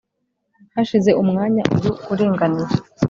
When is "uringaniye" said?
2.11-2.75